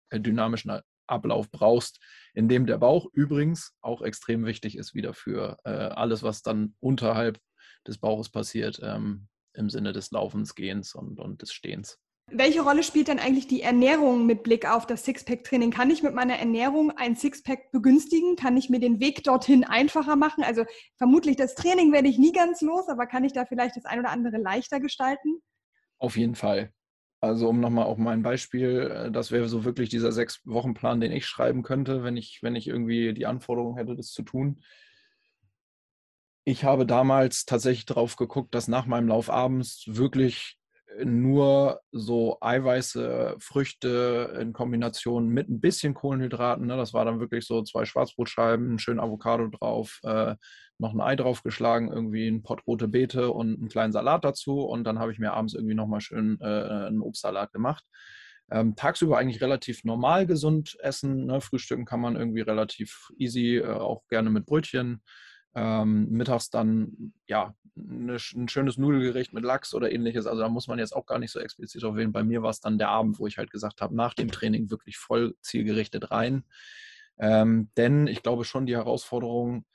äh, 0.09 0.19
dynamischen 0.19 0.81
Ablauf 1.07 1.51
brauchst, 1.51 1.99
in 2.33 2.47
dem 2.47 2.65
der 2.65 2.77
Bauch 2.77 3.07
übrigens 3.13 3.73
auch 3.81 4.01
extrem 4.01 4.45
wichtig 4.45 4.77
ist 4.77 4.95
wieder 4.95 5.13
für 5.13 5.57
äh, 5.63 5.69
alles, 5.69 6.23
was 6.23 6.41
dann 6.41 6.75
unterhalb 6.79 7.39
des 7.85 7.97
Bauches 7.97 8.29
passiert, 8.29 8.79
ähm, 8.81 9.27
im 9.53 9.69
Sinne 9.69 9.93
des 9.93 10.11
Laufens, 10.11 10.55
Gehens 10.55 10.95
und, 10.95 11.19
und 11.19 11.41
des 11.41 11.53
Stehens. 11.53 11.99
Welche 12.31 12.61
Rolle 12.61 12.83
spielt 12.83 13.09
denn 13.09 13.19
eigentlich 13.19 13.47
die 13.47 13.61
Ernährung 13.61 14.25
mit 14.25 14.43
Blick 14.43 14.67
auf 14.67 14.87
das 14.87 15.03
Sixpack-Training? 15.05 15.71
Kann 15.71 15.91
ich 15.91 16.01
mit 16.01 16.15
meiner 16.15 16.35
Ernährung 16.35 16.91
ein 16.91 17.15
Sixpack 17.15 17.71
begünstigen? 17.71 18.35
Kann 18.35 18.57
ich 18.57 18.69
mir 18.69 18.79
den 18.79 18.99
Weg 18.99 19.23
dorthin 19.23 19.63
einfacher 19.63 20.15
machen? 20.15 20.43
Also 20.43 20.65
vermutlich 20.97 21.35
das 21.35 21.53
Training 21.53 21.91
werde 21.91 22.07
ich 22.07 22.17
nie 22.17 22.31
ganz 22.31 22.61
los, 22.61 22.87
aber 22.87 23.05
kann 23.05 23.23
ich 23.23 23.33
da 23.33 23.45
vielleicht 23.45 23.75
das 23.75 23.85
ein 23.85 23.99
oder 23.99 24.09
andere 24.09 24.37
leichter 24.37 24.79
gestalten? 24.79 25.41
Auf 25.99 26.17
jeden 26.17 26.35
Fall. 26.35 26.73
Also 27.23 27.47
um 27.47 27.59
nochmal 27.59 27.85
auf 27.85 27.97
mein 27.97 28.21
Beispiel, 28.21 28.91
äh, 28.91 29.11
das 29.11 29.31
wäre 29.31 29.47
so 29.47 29.63
wirklich 29.63 29.89
dieser 29.89 30.11
Sechs-Wochen-Plan, 30.11 30.99
den 30.99 31.11
ich 31.11 31.25
schreiben 31.25 31.61
könnte, 31.61 32.03
wenn 32.03 32.17
ich, 32.17 32.41
wenn 32.41 32.55
ich 32.55 32.67
irgendwie 32.67 33.13
die 33.13 33.25
Anforderung 33.25 33.77
hätte, 33.77 33.95
das 33.95 34.11
zu 34.11 34.23
tun. 34.23 34.61
Ich 36.45 36.65
habe 36.65 36.85
damals 36.85 37.45
tatsächlich 37.45 37.85
darauf 37.85 38.17
geguckt, 38.17 38.53
dass 38.53 38.67
nach 38.67 38.87
meinem 38.87 39.07
Lauf 39.07 39.29
abends 39.29 39.85
wirklich 39.87 40.57
nur 41.03 41.81
so 41.91 42.37
Eiweiße, 42.41 43.35
Früchte 43.39 44.37
in 44.39 44.53
Kombination 44.53 45.29
mit 45.29 45.49
ein 45.49 45.61
bisschen 45.61 45.93
Kohlenhydraten. 45.93 46.67
Ne? 46.67 46.77
Das 46.77 46.93
war 46.93 47.05
dann 47.05 47.19
wirklich 47.19 47.45
so 47.45 47.63
zwei 47.63 47.85
Schwarzbrotscheiben, 47.85 48.79
schön 48.79 48.99
Avocado 48.99 49.47
drauf, 49.47 49.99
äh, 50.03 50.35
noch 50.77 50.93
ein 50.93 51.01
Ei 51.01 51.15
draufgeschlagen, 51.15 51.91
irgendwie 51.91 52.27
ein 52.27 52.43
Pott 52.43 52.65
rote 52.67 52.87
Beete 52.87 53.31
und 53.31 53.57
einen 53.57 53.69
kleinen 53.69 53.93
Salat 53.93 54.23
dazu. 54.23 54.61
Und 54.61 54.83
dann 54.83 54.99
habe 54.99 55.11
ich 55.11 55.19
mir 55.19 55.33
abends 55.33 55.53
irgendwie 55.53 55.75
nochmal 55.75 56.01
schön 56.01 56.37
äh, 56.41 56.45
einen 56.45 57.01
Obstsalat 57.01 57.51
gemacht. 57.51 57.83
Ähm, 58.51 58.75
tagsüber 58.75 59.17
eigentlich 59.17 59.41
relativ 59.41 59.83
normal 59.83 60.27
gesund 60.27 60.77
essen. 60.81 61.25
Ne? 61.25 61.41
Frühstücken 61.41 61.85
kann 61.85 62.01
man 62.01 62.15
irgendwie 62.15 62.41
relativ 62.41 63.09
easy, 63.17 63.57
äh, 63.57 63.67
auch 63.67 64.03
gerne 64.09 64.29
mit 64.29 64.45
Brötchen. 64.45 65.01
Ähm, 65.55 66.09
mittags 66.09 66.49
dann 66.49 67.13
ja 67.27 67.55
eine, 67.77 68.17
ein 68.35 68.47
schönes 68.47 68.77
Nudelgericht 68.77 69.33
mit 69.33 69.43
Lachs 69.43 69.73
oder 69.73 69.91
ähnliches. 69.91 70.25
Also 70.25 70.41
da 70.41 70.49
muss 70.49 70.67
man 70.67 70.79
jetzt 70.79 70.95
auch 70.95 71.05
gar 71.05 71.19
nicht 71.19 71.31
so 71.31 71.39
explizit 71.39 71.83
auf 71.83 71.95
wählen. 71.95 72.11
Bei 72.11 72.23
mir 72.23 72.41
war 72.41 72.49
es 72.49 72.59
dann 72.59 72.77
der 72.77 72.89
Abend, 72.89 73.19
wo 73.19 73.27
ich 73.27 73.37
halt 73.37 73.51
gesagt 73.51 73.81
habe, 73.81 73.95
nach 73.95 74.13
dem 74.13 74.31
Training 74.31 74.69
wirklich 74.69 74.97
voll 74.97 75.35
zielgerichtet 75.41 76.11
rein. 76.11 76.43
Ähm, 77.19 77.69
denn 77.77 78.07
ich 78.07 78.23
glaube 78.23 78.45
schon 78.45 78.65
die 78.65 78.75
Herausforderung, 78.75 79.65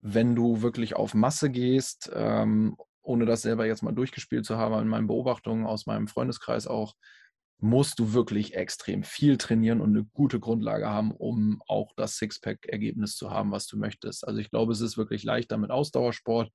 wenn 0.00 0.34
du 0.34 0.60
wirklich 0.60 0.96
auf 0.96 1.14
Masse 1.14 1.50
gehst, 1.50 2.10
ähm, 2.14 2.76
ohne 3.02 3.26
das 3.26 3.42
selber 3.42 3.66
jetzt 3.66 3.82
mal 3.82 3.92
durchgespielt 3.92 4.44
zu 4.44 4.56
haben, 4.56 4.80
in 4.80 4.88
meinen 4.88 5.06
Beobachtungen 5.06 5.66
aus 5.66 5.86
meinem 5.86 6.08
Freundeskreis 6.08 6.66
auch, 6.66 6.94
musst 7.64 7.98
du 7.98 8.12
wirklich 8.12 8.54
extrem 8.54 9.04
viel 9.04 9.38
trainieren 9.38 9.80
und 9.80 9.96
eine 9.96 10.04
gute 10.04 10.38
Grundlage 10.38 10.90
haben, 10.90 11.12
um 11.12 11.62
auch 11.66 11.92
das 11.96 12.18
Sixpack-Ergebnis 12.18 13.16
zu 13.16 13.30
haben, 13.30 13.52
was 13.52 13.66
du 13.66 13.78
möchtest. 13.78 14.28
Also 14.28 14.38
ich 14.38 14.50
glaube, 14.50 14.72
es 14.72 14.82
ist 14.82 14.98
wirklich 14.98 15.24
leichter 15.24 15.56
mit 15.56 15.70
Ausdauersport, 15.70 16.52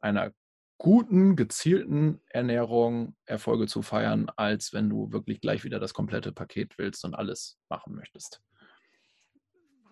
einer 0.00 0.32
guten, 0.78 1.34
gezielten 1.34 2.20
Ernährung 2.28 3.16
Erfolge 3.26 3.66
zu 3.66 3.82
feiern, 3.82 4.30
als 4.36 4.72
wenn 4.72 4.88
du 4.88 5.10
wirklich 5.10 5.40
gleich 5.40 5.64
wieder 5.64 5.80
das 5.80 5.92
komplette 5.92 6.30
Paket 6.30 6.78
willst 6.78 7.04
und 7.04 7.14
alles 7.14 7.58
machen 7.68 7.96
möchtest. 7.96 8.40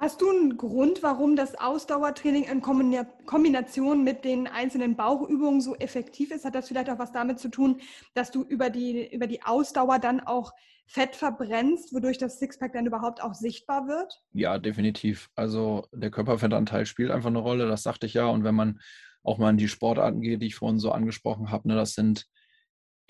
Hast 0.02 0.21
du 0.21 0.28
einen 0.28 0.56
Grund, 0.56 1.04
warum 1.04 1.37
das 1.37 1.54
Ausdauertraining 1.54 2.42
in 2.42 2.61
Kombination 2.61 4.02
mit 4.02 4.25
den 4.25 4.49
einzelnen 4.49 4.97
Bauchübungen 4.97 5.61
so 5.61 5.76
effektiv 5.76 6.32
ist? 6.32 6.44
Hat 6.44 6.56
das 6.56 6.66
vielleicht 6.66 6.90
auch 6.90 6.99
was 6.99 7.12
damit 7.12 7.38
zu 7.38 7.49
tun, 7.49 7.80
dass 8.12 8.32
du 8.32 8.42
über 8.42 8.68
die, 8.68 9.14
über 9.14 9.28
die 9.28 9.44
Ausdauer 9.44 10.00
dann 10.00 10.18
auch 10.18 10.54
Fett 10.87 11.14
verbrennst, 11.14 11.94
wodurch 11.94 12.18
das 12.18 12.40
Sixpack 12.40 12.73
dann 12.73 12.85
überhaupt 12.85 13.23
auch 13.23 13.35
sichtbar 13.35 13.87
wird? 13.87 14.21
Ja, 14.32 14.59
definitiv. 14.59 15.30
Also 15.37 15.87
der 15.92 16.11
Körperfettanteil 16.11 16.85
spielt 16.85 17.12
einfach 17.12 17.30
eine 17.30 17.38
Rolle, 17.38 17.68
das 17.68 17.85
sagte 17.85 18.06
ich 18.06 18.14
ja. 18.14 18.26
Und 18.26 18.42
wenn 18.42 18.56
man 18.56 18.80
auch 19.23 19.38
mal 19.38 19.50
in 19.50 19.56
die 19.56 19.68
Sportarten 19.68 20.21
geht, 20.21 20.42
die 20.42 20.47
ich 20.47 20.56
vorhin 20.56 20.80
so 20.80 20.90
angesprochen 20.90 21.52
habe, 21.52 21.68
ne, 21.68 21.76
das 21.76 21.92
sind 21.92 22.26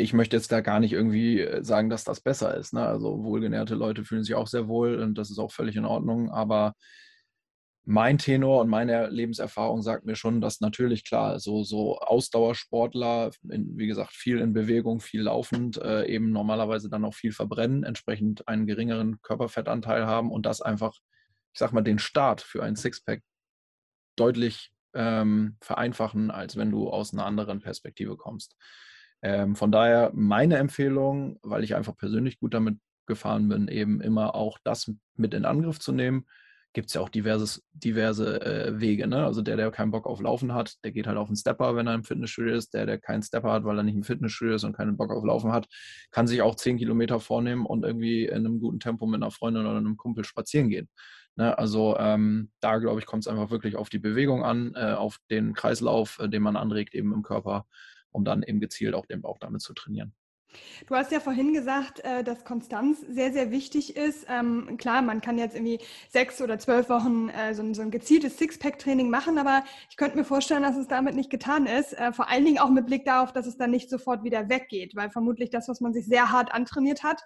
ich 0.02 0.12
möchte 0.12 0.36
jetzt 0.36 0.52
da 0.52 0.60
gar 0.60 0.80
nicht 0.80 0.92
irgendwie 0.92 1.40
äh, 1.40 1.64
sagen, 1.64 1.90
dass 1.90 2.04
das 2.04 2.20
besser 2.20 2.56
ist. 2.56 2.72
Ne? 2.74 2.84
Also 2.86 3.24
wohlgenährte 3.24 3.74
Leute 3.74 4.04
fühlen 4.04 4.24
sich 4.24 4.34
auch 4.34 4.48
sehr 4.48 4.68
wohl 4.68 5.00
und 5.00 5.16
das 5.16 5.30
ist 5.30 5.38
auch 5.38 5.52
völlig 5.52 5.76
in 5.76 5.84
Ordnung. 5.84 6.30
Aber 6.30 6.74
mein 7.84 8.18
Tenor 8.18 8.60
und 8.60 8.68
meine 8.68 9.08
Lebenserfahrung 9.08 9.82
sagt 9.82 10.04
mir 10.04 10.14
schon, 10.14 10.40
dass 10.40 10.60
natürlich 10.60 11.04
klar, 11.04 11.40
so, 11.40 11.64
so 11.64 11.98
Ausdauersportler, 11.98 13.30
in, 13.50 13.76
wie 13.76 13.88
gesagt, 13.88 14.12
viel 14.12 14.38
in 14.38 14.52
Bewegung, 14.52 15.00
viel 15.00 15.22
laufend, 15.22 15.78
äh, 15.78 16.06
eben 16.06 16.30
normalerweise 16.30 16.88
dann 16.88 17.04
auch 17.04 17.14
viel 17.14 17.32
verbrennen, 17.32 17.82
entsprechend 17.82 18.46
einen 18.46 18.66
geringeren 18.66 19.20
Körperfettanteil 19.22 20.06
haben 20.06 20.30
und 20.30 20.46
das 20.46 20.60
einfach, 20.60 20.94
ich 21.52 21.58
sag 21.58 21.72
mal, 21.72 21.82
den 21.82 21.98
Start 21.98 22.40
für 22.40 22.62
ein 22.62 22.76
Sixpack 22.76 23.22
deutlich 24.14 24.70
ähm, 24.94 25.56
vereinfachen, 25.60 26.30
als 26.30 26.56
wenn 26.56 26.70
du 26.70 26.88
aus 26.88 27.12
einer 27.12 27.26
anderen 27.26 27.60
Perspektive 27.60 28.16
kommst. 28.16 28.56
Ähm, 29.22 29.54
von 29.54 29.70
daher 29.70 30.10
meine 30.14 30.56
Empfehlung, 30.56 31.38
weil 31.42 31.62
ich 31.64 31.74
einfach 31.74 31.96
persönlich 31.96 32.40
gut 32.40 32.54
damit 32.54 32.78
gefahren 33.06 33.48
bin, 33.48 33.68
eben 33.68 34.00
immer 34.00 34.34
auch 34.34 34.58
das 34.64 34.92
mit 35.16 35.34
in 35.34 35.44
Angriff 35.44 35.78
zu 35.78 35.92
nehmen. 35.92 36.26
Gibt 36.74 36.88
es 36.88 36.94
ja 36.94 37.02
auch 37.02 37.10
diverses, 37.10 37.62
diverse 37.72 38.40
äh, 38.40 38.80
Wege. 38.80 39.06
Ne? 39.06 39.24
Also 39.26 39.42
der, 39.42 39.56
der 39.56 39.70
keinen 39.70 39.90
Bock 39.90 40.06
auf 40.06 40.22
Laufen 40.22 40.54
hat, 40.54 40.76
der 40.84 40.90
geht 40.90 41.06
halt 41.06 41.18
auf 41.18 41.28
einen 41.28 41.36
Stepper, 41.36 41.76
wenn 41.76 41.86
er 41.86 41.94
im 41.94 42.02
Fitnessstudio 42.02 42.54
ist. 42.54 42.72
Der, 42.72 42.86
der 42.86 42.98
keinen 42.98 43.22
Stepper 43.22 43.52
hat, 43.52 43.64
weil 43.64 43.76
er 43.76 43.82
nicht 43.82 43.94
im 43.94 44.04
Fitnessstudio 44.04 44.54
ist 44.54 44.64
und 44.64 44.74
keinen 44.74 44.96
Bock 44.96 45.12
auf 45.12 45.22
Laufen 45.22 45.52
hat, 45.52 45.66
kann 46.10 46.26
sich 46.26 46.40
auch 46.40 46.54
zehn 46.54 46.78
Kilometer 46.78 47.20
vornehmen 47.20 47.66
und 47.66 47.84
irgendwie 47.84 48.24
in 48.24 48.46
einem 48.46 48.58
guten 48.58 48.80
Tempo 48.80 49.06
mit 49.06 49.22
einer 49.22 49.30
Freundin 49.30 49.66
oder 49.66 49.76
einem 49.76 49.98
Kumpel 49.98 50.24
spazieren 50.24 50.70
gehen. 50.70 50.88
Ne? 51.36 51.56
Also 51.58 51.96
ähm, 51.98 52.50
da, 52.60 52.78
glaube 52.78 53.00
ich, 53.00 53.06
kommt 53.06 53.24
es 53.24 53.28
einfach 53.28 53.50
wirklich 53.50 53.76
auf 53.76 53.90
die 53.90 53.98
Bewegung 53.98 54.42
an, 54.42 54.72
äh, 54.74 54.92
auf 54.92 55.18
den 55.30 55.52
Kreislauf, 55.52 56.18
äh, 56.20 56.28
den 56.28 56.42
man 56.42 56.56
anregt 56.56 56.94
eben 56.94 57.12
im 57.12 57.22
Körper 57.22 57.66
um 58.12 58.24
dann 58.24 58.42
eben 58.42 58.60
gezielt 58.60 58.94
auch 58.94 59.06
den 59.06 59.22
Bauch 59.22 59.38
damit 59.38 59.62
zu 59.62 59.74
trainieren. 59.74 60.14
Du 60.86 60.94
hast 60.94 61.12
ja 61.12 61.20
vorhin 61.20 61.52
gesagt, 61.54 62.00
äh, 62.00 62.22
dass 62.22 62.44
Konstanz 62.44 63.00
sehr, 63.08 63.32
sehr 63.32 63.50
wichtig 63.50 63.96
ist. 63.96 64.26
Ähm, 64.28 64.76
klar, 64.76 65.02
man 65.02 65.20
kann 65.20 65.38
jetzt 65.38 65.54
irgendwie 65.54 65.78
sechs 66.08 66.40
oder 66.42 66.58
zwölf 66.58 66.88
Wochen 66.88 67.28
äh, 67.30 67.54
so 67.54 67.62
ein, 67.62 67.90
gezieltes 67.90 68.38
Sixpack-Training 68.38 69.08
machen, 69.08 69.38
aber 69.38 69.64
ich 69.90 69.96
könnte 69.96 70.16
mir 70.16 70.24
vorstellen, 70.24 70.62
dass 70.62 70.76
es 70.76 70.88
damit 70.88 71.14
nicht 71.14 71.30
getan 71.30 71.66
ist. 71.66 71.94
Äh, 71.94 72.12
vor 72.12 72.28
allen 72.28 72.44
Dingen 72.44 72.58
auch 72.58 72.70
mit 72.70 72.86
Blick 72.86 73.04
darauf, 73.04 73.32
dass 73.32 73.46
es 73.46 73.56
dann 73.56 73.70
nicht 73.70 73.88
sofort 73.88 74.24
wieder 74.24 74.48
weggeht, 74.48 74.94
weil 74.94 75.10
vermutlich 75.10 75.50
das, 75.50 75.68
was 75.68 75.80
man 75.80 75.92
sich 75.92 76.06
sehr 76.06 76.30
hart 76.30 76.52
antrainiert 76.52 77.02
hat, 77.02 77.22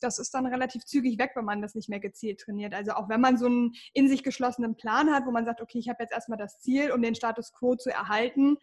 das 0.00 0.18
ist 0.18 0.32
dann 0.32 0.46
relativ 0.46 0.84
zügig 0.84 1.18
weg, 1.18 1.32
wenn 1.34 1.44
man 1.44 1.60
das 1.60 1.74
nicht 1.74 1.90
mehr 1.90 2.00
gezielt 2.00 2.40
trainiert. 2.40 2.74
Also 2.74 2.92
auch 2.92 3.10
wenn 3.10 3.20
man 3.20 3.36
so 3.36 3.46
einen 3.46 3.72
in 3.92 4.08
sich 4.08 4.22
geschlossenen 4.22 4.74
Plan 4.76 5.10
hat, 5.12 5.26
wo 5.26 5.30
man 5.30 5.44
sagt, 5.44 5.60
okay, 5.60 5.78
ich 5.78 5.90
habe 5.90 6.02
jetzt 6.02 6.12
erstmal 6.12 6.38
das 6.38 6.58
Ziel, 6.58 6.90
um 6.90 7.02
den 7.02 7.14
Status 7.14 7.52
quo 7.52 7.76
zu 7.76 7.90
erhalten, 7.90 8.56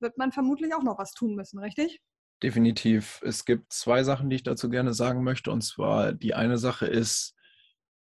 wird 0.00 0.18
man 0.18 0.32
vermutlich 0.32 0.74
auch 0.74 0.82
noch 0.82 0.98
was 0.98 1.12
tun 1.12 1.34
müssen, 1.34 1.58
richtig? 1.58 2.00
Definitiv. 2.42 3.20
Es 3.24 3.44
gibt 3.44 3.72
zwei 3.72 4.02
Sachen, 4.02 4.30
die 4.30 4.36
ich 4.36 4.42
dazu 4.42 4.70
gerne 4.70 4.94
sagen 4.94 5.22
möchte. 5.22 5.50
Und 5.50 5.62
zwar 5.62 6.12
die 6.12 6.34
eine 6.34 6.56
Sache 6.56 6.86
ist, 6.86 7.34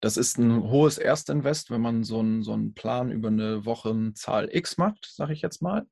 das 0.00 0.16
ist 0.16 0.38
ein 0.38 0.62
hohes 0.62 0.98
Erstinvest, 0.98 1.70
wenn 1.70 1.80
man 1.80 2.04
so 2.04 2.20
einen, 2.20 2.42
so 2.42 2.52
einen 2.52 2.74
Plan 2.74 3.10
über 3.10 3.28
eine 3.28 3.64
Wochenzahl 3.64 4.48
X 4.50 4.78
macht, 4.78 5.10
sage 5.10 5.32
ich 5.32 5.42
jetzt 5.42 5.62
mal. 5.62 5.86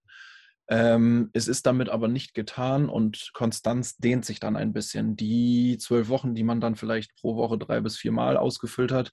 Ähm, 0.70 1.30
es 1.32 1.48
ist 1.48 1.64
damit 1.64 1.88
aber 1.88 2.08
nicht 2.08 2.34
getan 2.34 2.90
und 2.90 3.30
Konstanz 3.32 3.96
dehnt 3.96 4.26
sich 4.26 4.40
dann 4.40 4.56
ein 4.56 4.74
bisschen. 4.74 5.16
Die 5.16 5.78
zwölf 5.78 6.08
Wochen, 6.08 6.34
die 6.34 6.42
man 6.42 6.60
dann 6.60 6.76
vielleicht 6.76 7.14
pro 7.16 7.36
Woche 7.36 7.56
drei 7.56 7.80
bis 7.80 7.96
vier 7.96 8.12
Mal 8.12 8.36
ausgefüllt 8.36 8.92
hat, 8.92 9.12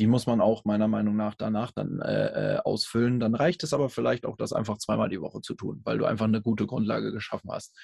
die 0.00 0.06
muss 0.06 0.26
man 0.26 0.40
auch 0.40 0.64
meiner 0.64 0.88
Meinung 0.88 1.14
nach 1.14 1.34
danach 1.34 1.72
dann 1.72 2.00
äh, 2.00 2.54
äh, 2.54 2.58
ausfüllen. 2.60 3.20
Dann 3.20 3.34
reicht 3.34 3.62
es 3.62 3.74
aber 3.74 3.90
vielleicht 3.90 4.24
auch, 4.24 4.34
das 4.38 4.54
einfach 4.54 4.78
zweimal 4.78 5.10
die 5.10 5.20
Woche 5.20 5.42
zu 5.42 5.54
tun, 5.54 5.82
weil 5.84 5.98
du 5.98 6.06
einfach 6.06 6.24
eine 6.24 6.40
gute 6.40 6.66
Grundlage 6.66 7.12
geschaffen 7.12 7.50
hast. 7.52 7.76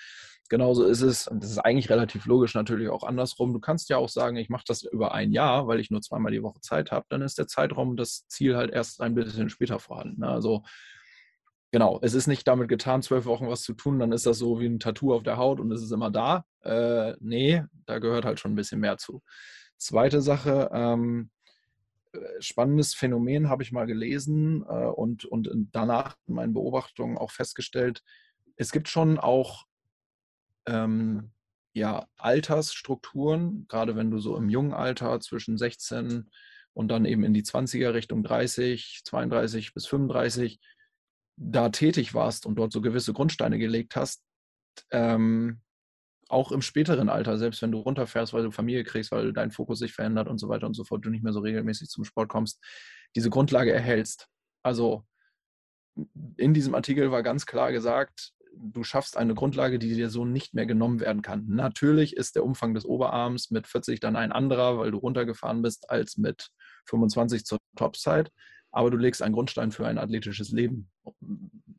Genauso 0.49 0.85
ist 0.85 1.03
es, 1.03 1.29
und 1.29 1.43
das 1.43 1.51
ist 1.51 1.59
eigentlich 1.59 1.91
relativ 1.91 2.25
logisch 2.25 2.55
natürlich 2.55 2.89
auch 2.89 3.03
andersrum. 3.03 3.53
Du 3.53 3.61
kannst 3.61 3.91
ja 3.91 3.99
auch 3.99 4.09
sagen, 4.09 4.37
ich 4.37 4.49
mache 4.49 4.65
das 4.67 4.83
über 4.83 5.13
ein 5.13 5.31
Jahr, 5.31 5.67
weil 5.67 5.79
ich 5.79 5.91
nur 5.91 6.01
zweimal 6.01 6.33
die 6.33 6.43
Woche 6.43 6.61
Zeit 6.63 6.91
habe. 6.91 7.05
Dann 7.11 7.21
ist 7.21 7.37
der 7.37 7.49
Zeitraum, 7.49 7.99
das 7.99 8.27
Ziel 8.29 8.57
halt 8.57 8.73
erst 8.73 9.03
ein 9.03 9.15
bisschen 9.15 9.51
später 9.51 9.79
vorhanden. 9.79 10.23
Ne? 10.23 10.29
Also 10.29 10.63
genau, 11.71 11.99
es 12.01 12.15
ist 12.15 12.29
nicht 12.29 12.49
damit 12.49 12.71
getan, 12.71 13.03
zwölf 13.03 13.27
Wochen 13.27 13.49
was 13.49 13.61
zu 13.61 13.75
tun, 13.75 13.99
dann 13.99 14.13
ist 14.13 14.25
das 14.25 14.39
so 14.39 14.59
wie 14.59 14.67
ein 14.67 14.81
Tattoo 14.81 15.13
auf 15.13 15.23
der 15.23 15.37
Haut 15.37 15.61
und 15.61 15.71
es 15.71 15.83
ist 15.83 15.93
immer 15.93 16.11
da. 16.11 16.45
Äh, 16.63 17.13
nee, 17.21 17.63
da 17.85 17.99
gehört 17.99 18.25
halt 18.25 18.41
schon 18.41 18.53
ein 18.53 18.57
bisschen 18.57 18.81
mehr 18.81 18.97
zu. 18.97 19.21
Zweite 19.77 20.23
Sache, 20.23 20.71
ähm, 20.73 21.29
äh, 21.29 21.36
spannendes 22.41 22.95
Phänomen 22.95 23.49
habe 23.49 23.63
ich 23.63 23.73
mal 23.73 23.87
gelesen 23.87 24.63
äh, 24.69 24.87
und, 24.87 25.25
und 25.25 25.51
danach 25.73 26.17
in 26.27 26.35
meinen 26.35 26.55
Beobachtungen 26.55 27.19
auch 27.19 27.31
festgestellt, 27.31 28.03
es 28.57 28.73
gibt 28.73 28.89
schon 28.89 29.19
auch 29.19 29.67
ähm, 30.67 31.31
ja, 31.75 32.07
Altersstrukturen, 32.17 33.67
gerade 33.69 33.97
wenn 33.97 34.11
du 34.11 34.19
so 34.19 34.37
im 34.37 34.49
jungen 34.49 34.73
Alter 34.73 35.21
zwischen 35.21 35.59
16 35.59 36.31
und 36.73 36.89
dann 36.89 37.05
eben 37.05 37.23
in 37.23 37.35
die 37.35 37.43
20er 37.43 37.93
Richtung 37.93 38.23
30, 38.23 39.03
32 39.05 39.75
bis 39.75 39.87
35 39.87 40.59
da 41.37 41.69
tätig 41.69 42.15
warst 42.15 42.47
und 42.47 42.57
dort 42.57 42.73
so 42.73 42.81
gewisse 42.81 43.13
Grundsteine 43.13 43.59
gelegt 43.59 43.95
hast, 43.95 44.25
ähm, 44.91 45.61
auch 46.29 46.53
im 46.53 46.63
späteren 46.63 47.09
Alter, 47.09 47.39
selbst 47.39 47.63
wenn 47.63 47.73
du 47.73 47.79
runterfährst, 47.79 48.33
weil 48.33 48.43
du 48.43 48.51
Familie 48.51 48.85
kriegst, 48.85 49.13
weil 49.13 49.33
dein 49.33 49.51
Fokus 49.51 49.79
sich 49.79 49.93
verändert 49.93 50.29
und 50.29 50.39
so 50.39 50.49
weiter 50.49 50.67
und 50.67 50.75
so 50.75 50.85
fort, 50.85 51.05
du 51.05 51.11
nicht 51.11 51.23
mehr 51.23 51.33
so 51.33 51.41
regelmäßig 51.41 51.89
zum 51.89 52.05
Sport 52.05 52.29
kommst, 52.29 52.63
diese 53.15 53.31
Grundlage 53.31 53.73
erhältst. 53.73 54.29
Also 54.63 55.05
in 56.37 56.55
diesem 56.55 56.75
Artikel 56.75 57.11
war 57.11 57.23
ganz 57.23 57.47
klar 57.47 57.73
gesagt, 57.73 58.33
du 58.55 58.83
schaffst 58.83 59.17
eine 59.17 59.35
Grundlage, 59.35 59.79
die 59.79 59.95
dir 59.95 60.11
so 60.11 60.25
nicht 60.25 60.55
mehr 60.55 60.67
genommen 60.67 61.01
werden 61.01 61.23
kann. 61.23 61.47
Natürlich 61.47 62.17
ist 62.17 62.37
der 62.37 62.45
Umfang 62.45 62.75
des 62.75 62.85
Oberarms 62.85 63.51
mit 63.51 63.67
40 63.67 64.01
dann 64.01 64.17
ein 64.17 64.33
anderer, 64.33 64.79
weil 64.79 64.91
du 64.91 64.99
runtergefahren 64.99 65.63
bist, 65.63 65.91
als 65.91 66.17
mit 66.17 66.49
25 66.87 67.45
zur 67.45 67.59
Topzeit 67.77 68.31
aber 68.77 68.91
du 68.91 68.99
legst 68.99 69.23
einen 69.23 69.35
Grundstein 69.35 69.73
für 69.73 69.87
ein 69.87 69.97
athletisches 69.97 70.51
Leben. 70.51 70.91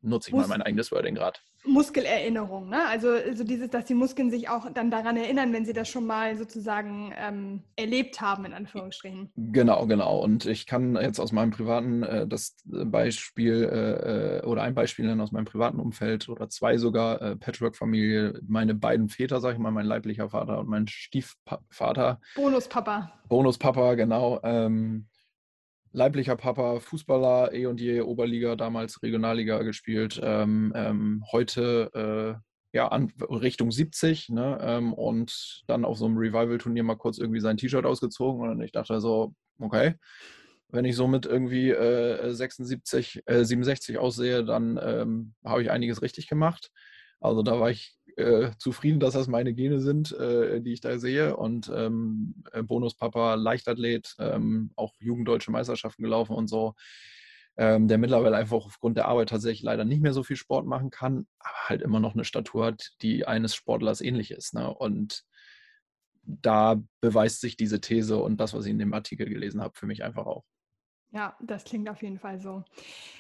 Nutze 0.02 0.30
ich 0.30 0.36
Mus 0.36 0.48
mal 0.48 0.58
mein 0.58 0.62
eigenes 0.62 0.92
Wording 0.92 1.16
gerade. 1.16 1.40
Muskelerinnerung, 1.66 2.70
ne? 2.70 2.88
Also, 2.88 3.10
also 3.10 3.44
dieses, 3.44 3.70
dass 3.70 3.86
die 3.86 3.94
Muskeln 3.94 4.32
sich 4.32 4.50
auch 4.50 4.72
dann 4.72 4.90
daran 4.90 5.18
erinnern, 5.18 5.52
wenn 5.54 5.66
sie 5.66 5.74
das 5.74 5.90
schon 5.90 6.06
mal 6.06 6.38
sozusagen 6.38 7.14
ähm, 7.18 7.64
erlebt 7.76 8.22
haben, 8.22 8.46
in 8.46 8.54
Anführungsstrichen. 8.54 9.32
Genau, 9.36 9.86
genau. 9.86 10.20
Und 10.20 10.46
ich 10.46 10.66
kann 10.66 10.96
jetzt 10.96 11.20
aus 11.20 11.32
meinem 11.32 11.52
privaten 11.52 12.04
äh, 12.04 12.28
das 12.28 12.56
Beispiel 12.66 13.64
äh, 13.64 14.38
äh 14.38 14.46
oder 14.46 14.64
ein 14.64 14.76
Beispiel 14.76 15.06
nennen 15.06 15.22
aus 15.22 15.32
meinem 15.32 15.46
privaten 15.46 15.80
Umfeld 15.80 16.30
oder 16.30 16.50
zwei 16.50 16.78
sogar, 16.78 17.22
äh, 17.22 17.36
Patchwork-Familie, 17.36 18.40
meine 18.48 18.74
beiden 18.74 19.10
Väter, 19.10 19.42
sag 19.42 19.54
ich 19.54 19.60
mal, 19.60 19.72
mein 19.72 19.86
leiblicher 19.86 20.30
Vater 20.30 20.60
und 20.60 20.70
mein 20.70 20.88
Stiefvater. 20.88 22.22
Bonuspapa. 22.36 23.12
Bonuspapa, 23.28 23.96
genau. 23.96 24.40
Ähm, 24.44 25.08
leiblicher 25.92 26.36
Papa, 26.36 26.80
Fußballer, 26.80 27.54
eh 27.54 27.66
und 27.66 27.80
je 27.80 28.02
Oberliga, 28.02 28.56
damals 28.56 29.02
Regionalliga 29.02 29.64
gespielt. 29.64 30.20
Ähm, 30.24 30.74
ähm, 30.76 31.24
heute 31.32 32.42
ja, 32.74 32.90
an, 32.90 33.12
Richtung 33.30 33.72
70 33.72 34.30
ne, 34.30 34.60
ähm, 34.62 34.94
und 34.94 35.64
dann 35.68 35.84
auf 35.84 35.98
so 35.98 36.06
einem 36.06 36.18
Revival-Turnier 36.18 36.84
mal 36.84 36.96
kurz 36.96 37.18
irgendwie 37.18 37.40
sein 37.40 37.58
T-Shirt 37.58 37.86
ausgezogen 37.86 38.48
und 38.48 38.62
ich 38.62 38.72
dachte 38.72 39.00
so, 39.02 39.34
okay, 39.60 39.96
wenn 40.70 40.86
ich 40.86 40.96
somit 40.96 41.26
irgendwie 41.26 41.72
äh, 41.72 42.32
76, 42.34 43.24
äh, 43.26 43.44
67 43.46 43.98
aussehe, 43.98 44.44
dann 44.44 44.80
ähm, 44.82 45.34
habe 45.44 45.64
ich 45.64 45.72
einiges 45.72 46.02
richtig 46.04 46.28
gemacht. 46.28 46.70
Also 47.20 47.42
da 47.42 47.60
war 47.60 47.72
ich 47.72 47.97
äh, 48.18 48.52
zufrieden, 48.58 49.00
dass 49.00 49.14
das 49.14 49.28
meine 49.28 49.54
Gene 49.54 49.80
sind, 49.80 50.12
äh, 50.12 50.60
die 50.60 50.74
ich 50.74 50.82
da 50.82 50.98
sehe. 50.98 51.38
Und 51.38 51.72
ähm, 51.74 52.44
äh, 52.52 52.64
Bonuspapa, 52.64 53.36
Leichtathlet, 53.36 54.16
ähm, 54.20 54.72
auch 54.76 54.94
Jugenddeutsche 55.00 55.52
Meisterschaften 55.52 56.04
gelaufen 56.04 56.36
und 56.36 56.48
so. 56.48 56.74
Ähm, 57.60 57.88
der 57.88 57.98
mittlerweile 57.98 58.36
einfach 58.36 58.58
aufgrund 58.58 58.98
der 58.98 59.08
Arbeit 59.08 59.30
tatsächlich 59.30 59.64
leider 59.64 59.86
nicht 59.86 60.02
mehr 60.02 60.14
so 60.14 60.24
viel 60.24 60.36
Sport 60.36 60.68
machen 60.68 60.92
kann, 60.92 61.28
aber 61.40 61.58
halt 61.70 61.82
immer 61.82 62.00
noch 62.00 62.14
eine 62.14 62.26
Statur 62.26 62.66
hat, 62.66 62.92
die 63.02 63.26
eines 63.26 63.56
Sportlers 63.56 64.02
ähnlich 64.02 64.32
ist. 64.32 64.54
Ne? 64.54 64.72
Und 64.72 65.24
da 66.24 66.82
beweist 67.02 67.42
sich 67.42 67.56
diese 67.56 67.82
These 67.82 68.18
und 68.18 68.38
das, 68.38 68.54
was 68.54 68.66
ich 68.66 68.72
in 68.72 68.80
dem 68.80 68.94
Artikel 68.94 69.28
gelesen 69.28 69.62
habe, 69.62 69.74
für 69.76 69.88
mich 69.88 70.04
einfach 70.04 70.26
auch. 70.26 70.44
Ja, 71.12 71.36
das 71.40 71.64
klingt 71.64 71.90
auf 71.90 72.02
jeden 72.02 72.20
Fall 72.20 72.40
so. 72.40 72.64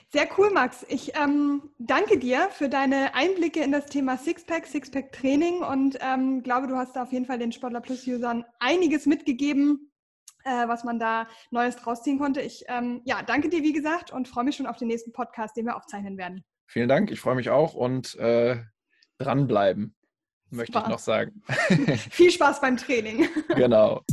Sehr 0.09 0.27
cool, 0.37 0.51
Max. 0.51 0.85
Ich 0.89 1.15
ähm, 1.15 1.69
danke 1.79 2.17
dir 2.17 2.49
für 2.51 2.69
deine 2.69 3.13
Einblicke 3.15 3.61
in 3.61 3.71
das 3.71 3.87
Thema 3.87 4.17
Sixpack, 4.17 4.65
Sixpack-Training 4.65 5.63
und 5.63 5.97
ähm, 6.01 6.43
glaube, 6.43 6.67
du 6.67 6.75
hast 6.75 6.95
da 6.95 7.03
auf 7.03 7.11
jeden 7.11 7.25
Fall 7.25 7.39
den 7.39 7.51
Sportler 7.51 7.81
Plus-Usern 7.81 8.45
einiges 8.59 9.05
mitgegeben, 9.05 9.91
äh, 10.43 10.67
was 10.67 10.83
man 10.83 10.99
da 10.99 11.27
Neues 11.51 11.75
draus 11.75 12.03
ziehen 12.03 12.19
konnte. 12.19 12.41
Ich 12.41 12.63
ähm, 12.67 13.01
ja, 13.05 13.21
danke 13.21 13.49
dir, 13.49 13.63
wie 13.63 13.73
gesagt, 13.73 14.11
und 14.11 14.27
freue 14.27 14.45
mich 14.45 14.55
schon 14.55 14.67
auf 14.67 14.77
den 14.77 14.87
nächsten 14.87 15.11
Podcast, 15.11 15.57
den 15.57 15.65
wir 15.65 15.75
aufzeichnen 15.75 16.17
werden. 16.17 16.43
Vielen 16.67 16.89
Dank, 16.89 17.11
ich 17.11 17.19
freue 17.19 17.35
mich 17.35 17.49
auch 17.49 17.73
und 17.73 18.15
äh, 18.15 18.61
dranbleiben, 19.17 19.95
möchte 20.49 20.77
ich 20.77 20.87
noch 20.87 20.99
sagen. 20.99 21.41
Viel 22.11 22.31
Spaß 22.31 22.61
beim 22.61 22.77
Training. 22.77 23.27
genau. 23.55 24.03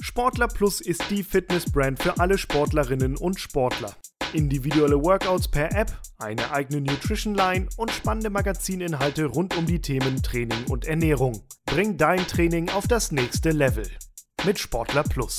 Sportler 0.00 0.46
Plus 0.46 0.80
ist 0.80 1.10
die 1.10 1.24
Fitnessbrand 1.24 2.00
für 2.00 2.20
alle 2.20 2.38
Sportlerinnen 2.38 3.16
und 3.16 3.40
Sportler. 3.40 3.94
Individuelle 4.32 5.02
Workouts 5.02 5.48
per 5.48 5.74
App, 5.74 5.90
eine 6.18 6.52
eigene 6.52 6.82
Nutrition 6.82 7.34
Line 7.34 7.68
und 7.76 7.90
spannende 7.90 8.30
Magazininhalte 8.30 9.24
rund 9.24 9.56
um 9.56 9.66
die 9.66 9.80
Themen 9.80 10.22
Training 10.22 10.64
und 10.68 10.86
Ernährung. 10.86 11.42
Bring 11.66 11.96
dein 11.96 12.26
Training 12.26 12.68
auf 12.70 12.86
das 12.86 13.10
nächste 13.10 13.50
Level. 13.50 13.88
Mit 14.44 14.58
Sportler 14.58 15.02
Plus. 15.02 15.38